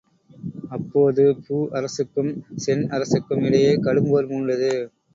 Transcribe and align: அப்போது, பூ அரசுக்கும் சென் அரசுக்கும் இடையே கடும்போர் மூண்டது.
அப்போது, 0.69 1.25
பூ 1.43 1.57
அரசுக்கும் 1.73 2.31
சென் 2.57 2.83
அரசுக்கும் 2.89 3.43
இடையே 3.43 3.73
கடும்போர் 3.79 4.31
மூண்டது. 4.31 4.73